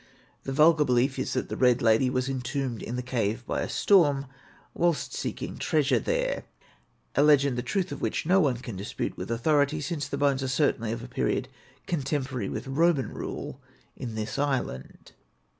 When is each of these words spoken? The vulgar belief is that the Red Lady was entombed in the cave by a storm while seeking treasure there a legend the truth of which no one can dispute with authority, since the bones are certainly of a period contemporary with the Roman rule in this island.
The 0.45 0.51
vulgar 0.51 0.83
belief 0.83 1.19
is 1.19 1.33
that 1.33 1.49
the 1.49 1.55
Red 1.55 1.79
Lady 1.79 2.09
was 2.09 2.27
entombed 2.27 2.81
in 2.81 2.95
the 2.95 3.03
cave 3.03 3.45
by 3.45 3.61
a 3.61 3.69
storm 3.69 4.25
while 4.73 4.95
seeking 4.95 5.59
treasure 5.59 5.99
there 5.99 6.45
a 7.13 7.21
legend 7.21 7.55
the 7.55 7.61
truth 7.61 7.91
of 7.91 8.01
which 8.01 8.25
no 8.25 8.39
one 8.39 8.57
can 8.57 8.75
dispute 8.75 9.15
with 9.15 9.29
authority, 9.29 9.79
since 9.79 10.07
the 10.07 10.17
bones 10.17 10.41
are 10.41 10.47
certainly 10.47 10.91
of 10.91 11.03
a 11.03 11.07
period 11.07 11.49
contemporary 11.85 12.49
with 12.49 12.63
the 12.63 12.71
Roman 12.71 13.13
rule 13.13 13.61
in 13.95 14.15
this 14.15 14.39
island. 14.39 15.11